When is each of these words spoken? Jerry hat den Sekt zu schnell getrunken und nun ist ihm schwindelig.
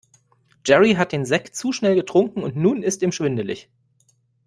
Jerry 0.65 0.95
hat 0.95 1.11
den 1.11 1.25
Sekt 1.25 1.55
zu 1.55 1.71
schnell 1.73 1.93
getrunken 1.93 2.41
und 2.41 2.55
nun 2.55 2.81
ist 2.81 3.03
ihm 3.03 3.11
schwindelig. 3.11 3.69